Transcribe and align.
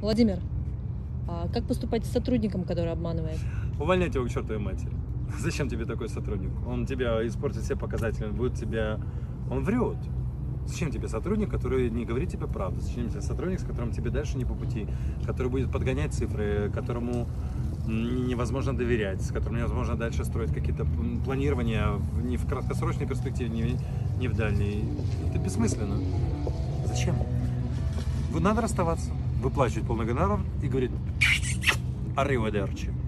Владимир, 0.00 0.38
а 1.28 1.46
как 1.52 1.64
поступать 1.64 2.06
с 2.06 2.10
сотрудником, 2.10 2.64
который 2.64 2.90
обманывает? 2.90 3.38
Увольняйте 3.78 4.18
его 4.18 4.26
к 4.26 4.30
чертовой 4.30 4.58
матери. 4.58 4.90
Зачем 5.38 5.68
тебе 5.68 5.84
такой 5.84 6.08
сотрудник? 6.08 6.50
Он 6.66 6.86
тебя 6.86 7.26
испортит 7.26 7.62
все 7.62 7.76
показатели, 7.76 8.24
он 8.24 8.34
будет 8.34 8.54
тебя... 8.54 8.98
Он 9.50 9.62
врет. 9.62 9.98
Зачем 10.66 10.90
тебе 10.90 11.08
сотрудник, 11.08 11.50
который 11.50 11.90
не 11.90 12.06
говорит 12.06 12.30
тебе 12.30 12.46
правду? 12.46 12.80
Зачем 12.80 13.10
тебе 13.10 13.20
сотрудник, 13.20 13.60
с 13.60 13.64
которым 13.64 13.90
тебе 13.92 14.10
дальше 14.10 14.38
не 14.38 14.44
по 14.44 14.54
пути, 14.54 14.86
который 15.26 15.48
будет 15.48 15.70
подгонять 15.70 16.14
цифры, 16.14 16.70
которому 16.72 17.26
невозможно 17.86 18.74
доверять, 18.74 19.20
с 19.20 19.32
которым 19.32 19.58
невозможно 19.58 19.96
дальше 19.96 20.24
строить 20.24 20.52
какие-то 20.52 20.86
планирования 21.24 21.88
ни 22.22 22.36
в 22.36 22.46
краткосрочной 22.46 23.06
перспективе, 23.06 23.50
ни, 23.50 23.76
ни 24.18 24.28
в 24.28 24.36
дальней. 24.36 24.84
Это 25.28 25.38
бессмысленно. 25.38 25.96
Зачем? 26.86 27.16
Надо 28.38 28.62
расставаться, 28.62 29.10
выплачивать 29.40 29.86
полный 29.86 30.04
гонорар 30.04 30.40
и 30.62 30.68
говорить 30.68 30.90
«Арриведерчи». 32.16 32.99